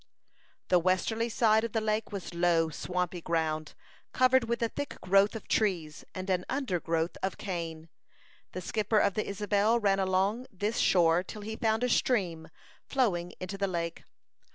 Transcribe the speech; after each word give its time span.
The 0.69 0.79
westerly 0.79 1.29
side 1.29 1.63
of 1.63 1.73
the 1.73 1.79
lake 1.79 2.11
was 2.11 2.33
low, 2.33 2.69
swampy 2.71 3.21
ground, 3.21 3.75
covered 4.13 4.45
with 4.45 4.63
a 4.63 4.69
thick 4.69 4.97
growth 4.99 5.35
of 5.35 5.47
trees 5.47 6.03
and 6.15 6.27
an 6.27 6.43
undergrowth 6.49 7.17
of 7.21 7.37
cane. 7.37 7.87
The 8.53 8.61
skipper 8.61 8.97
of 8.97 9.13
the 9.13 9.27
Isabel 9.29 9.79
ran 9.79 9.99
along 9.99 10.47
this 10.51 10.79
shore 10.79 11.21
till 11.21 11.43
he 11.43 11.55
found 11.55 11.83
a 11.83 11.87
stream 11.89 12.49
flowing 12.87 13.33
into 13.39 13.59
the 13.59 13.67
lake. 13.67 14.01